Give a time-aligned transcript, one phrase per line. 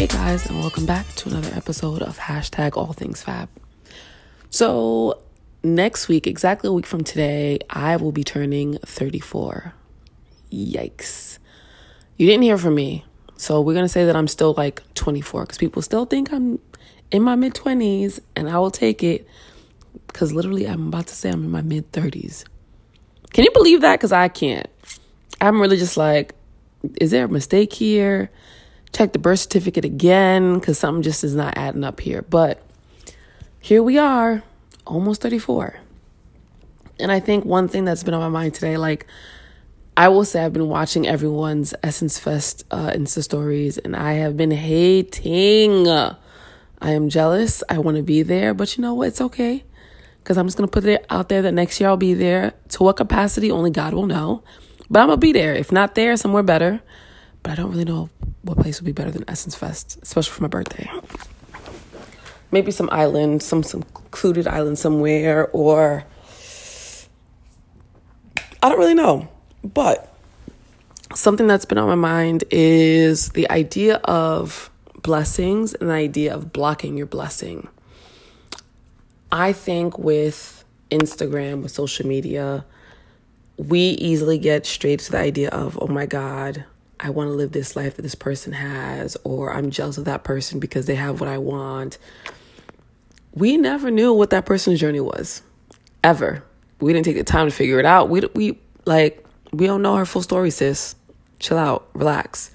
[0.00, 3.50] Hey guys, and welcome back to another episode of hashtag All Things Fab.
[4.48, 5.22] So,
[5.62, 9.74] next week, exactly a week from today, I will be turning 34.
[10.50, 11.38] Yikes.
[12.16, 13.04] You didn't hear from me.
[13.36, 16.58] So, we're going to say that I'm still like 24 because people still think I'm
[17.10, 19.28] in my mid 20s, and I will take it
[20.06, 22.44] because literally I'm about to say I'm in my mid 30s.
[23.34, 23.98] Can you believe that?
[23.98, 24.70] Because I can't.
[25.42, 26.34] I'm really just like,
[26.98, 28.30] is there a mistake here?
[28.92, 32.22] Check the birth certificate again because something just is not adding up here.
[32.22, 32.62] But
[33.60, 34.42] here we are,
[34.86, 35.78] almost 34.
[36.98, 39.06] And I think one thing that's been on my mind today, like,
[39.96, 44.36] I will say I've been watching everyone's Essence Fest uh, Insta stories and I have
[44.36, 45.88] been hating.
[45.88, 46.16] I
[46.82, 47.62] am jealous.
[47.68, 49.08] I want to be there, but you know what?
[49.08, 49.64] It's okay
[50.18, 52.54] because I'm just going to put it out there that next year I'll be there.
[52.70, 54.42] To what capacity, only God will know.
[54.88, 55.54] But I'm going to be there.
[55.54, 56.80] If not there, somewhere better.
[57.42, 58.10] But I don't really know
[58.42, 60.90] what place would be better than Essence Fest, especially for my birthday.
[62.52, 66.04] Maybe some island, some some secluded island somewhere, or
[68.62, 69.28] I don't really know.
[69.62, 70.12] But
[71.14, 74.70] something that's been on my mind is the idea of
[75.02, 77.68] blessings and the idea of blocking your blessing.
[79.32, 82.64] I think with Instagram, with social media,
[83.56, 86.64] we easily get straight to the idea of, oh my God,
[87.02, 90.22] I want to live this life that this person has, or I'm jealous of that
[90.22, 91.96] person because they have what I want.
[93.34, 95.42] We never knew what that person's journey was,
[96.04, 96.44] ever.
[96.78, 98.10] We didn't take the time to figure it out.
[98.10, 100.94] We we like we don't know her full story, sis.
[101.38, 102.50] Chill out, relax.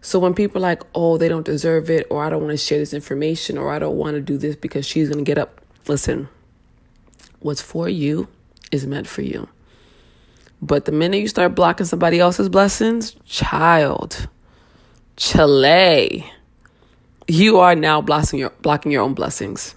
[0.00, 2.56] So when people are like, "Oh, they don't deserve it," or "I don't want to
[2.56, 5.60] share this information," or "I don't want to do this because she's gonna get up,"
[5.86, 6.28] listen.
[7.38, 8.26] What's for you
[8.72, 9.48] is meant for you.
[10.62, 14.28] But the minute you start blocking somebody else's blessings, child,
[15.16, 16.30] Chile,
[17.28, 19.74] you are now blocking your blocking your own blessings.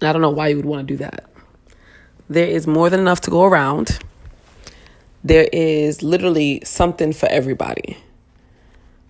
[0.00, 1.30] And I don't know why you would want to do that.
[2.28, 3.98] There is more than enough to go around.
[5.22, 7.98] There is literally something for everybody.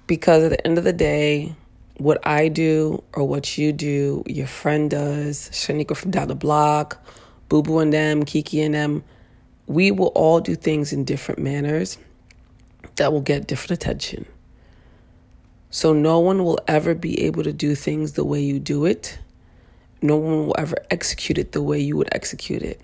[0.07, 1.55] Because at the end of the day,
[1.99, 7.05] what I do or what you do, your friend does, Shanika from down the block,
[7.49, 9.05] Boo Boo and them, Kiki and them,
[9.71, 11.97] we will all do things in different manners
[12.97, 14.27] that will get different attention.
[15.71, 19.21] So no one will ever be able to do things the way you do it.
[20.03, 22.81] No one will ever execute it the way you would execute it.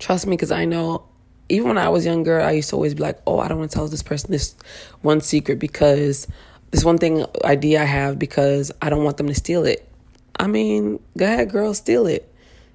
[0.00, 1.04] Trust me, because I know
[1.48, 3.70] even when I was younger, I used to always be like, oh, I don't want
[3.70, 4.56] to tell this person this
[5.02, 6.26] one secret because
[6.72, 9.88] this one thing idea I have because I don't want them to steal it.
[10.36, 12.28] I mean, go ahead, girl, steal it.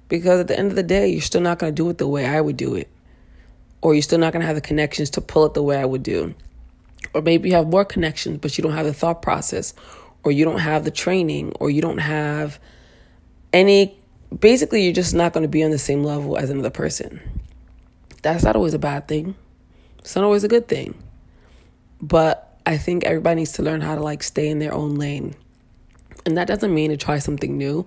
[0.08, 2.08] Because at the end of the day, you're still not going to do it the
[2.08, 2.88] way I would do it.
[3.80, 5.84] Or you're still not going to have the connections to pull it the way I
[5.84, 6.34] would do.
[7.14, 9.74] Or maybe you have more connections, but you don't have the thought process.
[10.24, 11.52] Or you don't have the training.
[11.60, 12.58] Or you don't have
[13.52, 13.96] any.
[14.38, 17.20] Basically, you're just not going to be on the same level as another person.
[18.22, 19.36] That's not always a bad thing.
[19.98, 21.00] It's not always a good thing.
[22.00, 25.34] But I think everybody needs to learn how to like stay in their own lane.
[26.26, 27.86] And that doesn't mean to try something new.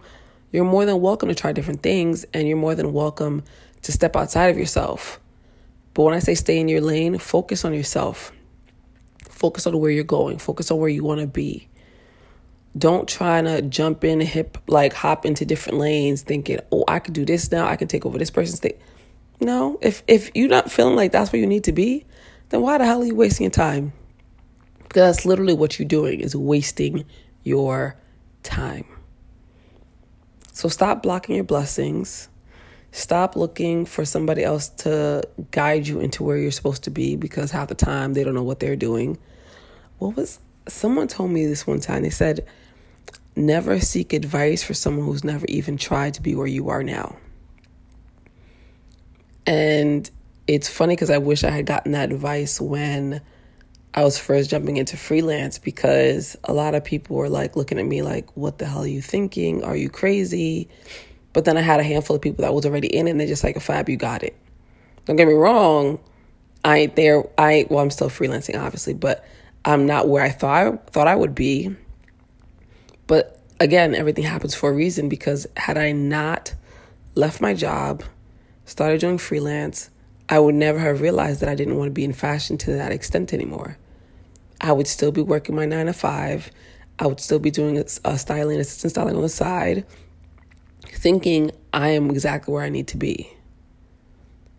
[0.52, 3.44] You're more than welcome to try different things and you're more than welcome
[3.84, 5.20] to step outside of yourself.
[5.94, 8.32] But when I say stay in your lane, focus on yourself.
[9.30, 10.38] Focus on where you're going.
[10.38, 11.68] Focus on where you want to be.
[12.78, 17.14] Don't try to jump in, hip like hop into different lanes, thinking, "Oh, I could
[17.14, 17.68] do this now.
[17.68, 18.78] I can take over this person's thing."
[19.42, 22.06] No, if if you're not feeling like that's where you need to be,
[22.50, 23.92] then why the hell are you wasting your time?
[24.84, 27.04] Because that's literally what you're doing is wasting
[27.44, 27.98] your
[28.44, 28.86] time.
[30.52, 32.30] So stop blocking your blessings.
[32.92, 37.52] Stop looking for somebody else to guide you into where you're supposed to be because
[37.52, 39.18] half the time they don't know what they're doing.
[39.98, 42.04] What was someone told me this one time?
[42.04, 42.46] They said,
[43.36, 47.16] never seek advice for someone who's never even tried to be where you are now.
[49.46, 50.10] And
[50.48, 53.22] it's funny because I wish I had gotten that advice when
[53.94, 57.86] I was first jumping into freelance because a lot of people were like looking at
[57.86, 59.64] me like, what the hell are you thinking?
[59.64, 60.70] Are you crazy?
[61.34, 63.28] But then I had a handful of people that was already in it and they're
[63.28, 64.36] just like, Fab, you got it.
[65.06, 66.00] Don't get me wrong.
[66.64, 67.24] I ain't there.
[67.38, 69.26] I, well, I'm still freelancing, obviously, but
[69.66, 71.76] I'm not where I thought I thought I would be.
[73.08, 76.54] But again, everything happens for a reason because had I not
[77.16, 78.04] left my job,
[78.66, 79.90] started doing freelance,
[80.32, 82.94] I would never have realized that I didn't want to be in fashion to that
[82.94, 83.78] extent anymore.
[84.62, 86.50] I would still be working my nine to five.
[86.98, 89.86] I would still be doing a, styling, assistant styling on the side,
[90.86, 93.30] thinking I am exactly where I need to be.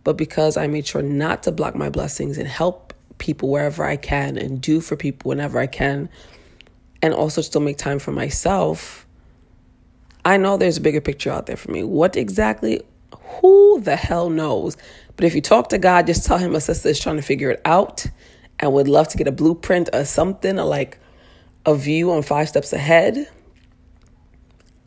[0.05, 3.97] But because I made sure not to block my blessings and help people wherever I
[3.97, 6.11] can and do for people whenever I can,
[7.01, 9.07] and also still make time for myself,
[10.25, 11.83] I know there's a bigger picture out there for me.
[11.83, 12.83] What exactly?
[13.41, 14.77] Who the hell knows?
[15.17, 17.51] But if you talk to God, just tell him a sister is trying to figure
[17.51, 18.07] it out
[18.59, 20.99] and would love to get a blueprint or something or like
[21.67, 23.29] a view on five steps ahead.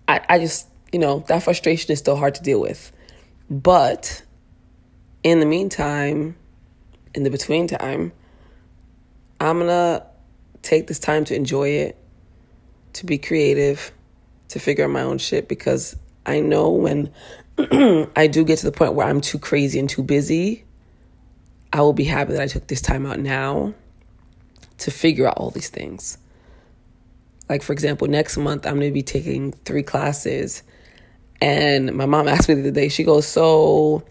[0.07, 2.91] I, I just, you know, that frustration is still hard to deal with.
[3.49, 4.23] But
[5.23, 6.35] in the meantime,
[7.13, 8.11] in the between time,
[9.39, 10.05] I'm gonna
[10.61, 11.97] take this time to enjoy it,
[12.93, 13.91] to be creative,
[14.49, 15.95] to figure out my own shit because
[16.25, 17.11] I know when
[18.15, 20.65] I do get to the point where I'm too crazy and too busy,
[21.71, 23.73] I will be happy that I took this time out now
[24.79, 26.17] to figure out all these things.
[27.47, 30.63] Like, for example, next month I'm going to be taking three classes.
[31.41, 34.03] And my mom asked me the other day, she goes, So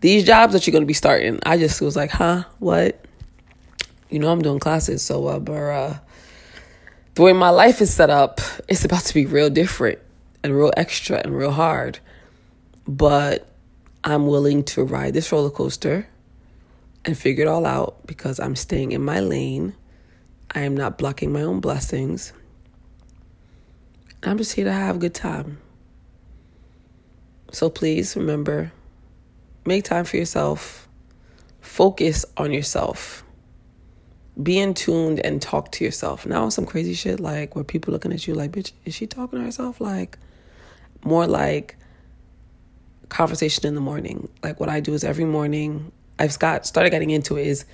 [0.00, 2.44] these jobs that you're going to be starting, I just was like, Huh?
[2.58, 3.04] What?
[4.10, 5.02] You know, I'm doing classes.
[5.02, 5.98] So, uh, but, uh,
[7.14, 9.98] the way my life is set up, it's about to be real different
[10.42, 12.00] and real extra and real hard.
[12.86, 13.48] But
[14.02, 16.08] I'm willing to ride this roller coaster
[17.04, 19.74] and figure it all out because I'm staying in my lane.
[20.54, 22.32] I am not blocking my own blessings.
[24.22, 25.58] I'm just here to have a good time.
[27.52, 28.72] So please remember
[29.64, 30.88] make time for yourself,
[31.60, 33.24] focus on yourself,
[34.42, 36.26] be in tuned and talk to yourself.
[36.26, 39.38] Now, some crazy shit like where people looking at you like, bitch, is she talking
[39.38, 39.80] to herself?
[39.80, 40.18] Like,
[41.04, 41.76] more like
[43.08, 44.28] conversation in the morning.
[44.42, 47.64] Like, what I do is every morning, I've got started getting into it is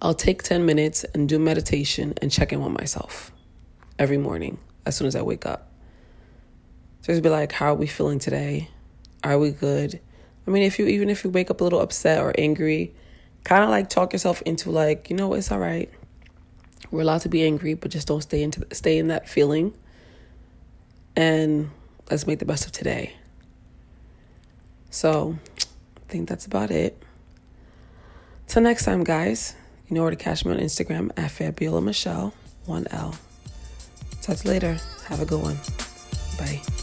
[0.00, 3.32] I'll take 10 minutes and do meditation and check in with myself
[3.98, 5.70] every morning as soon as I wake up.
[7.02, 8.68] So just be like, how are we feeling today?
[9.22, 10.00] Are we good?
[10.46, 12.94] I mean, if you even if you wake up a little upset or angry,
[13.44, 15.90] kind of like talk yourself into like, you know, it's all right.
[16.90, 19.74] We're allowed to be angry, but just don't stay into stay in that feeling.
[21.16, 21.70] And
[22.10, 23.14] let's make the best of today.
[24.90, 27.02] So, I think that's about it.
[28.46, 29.54] Till next time, guys.
[29.88, 32.34] You know where to catch me on Instagram at Fabiola Michele,
[32.66, 33.16] 1L.
[34.20, 34.78] Talk to you later.
[35.06, 35.58] Have a good one.
[36.38, 36.75] Bye.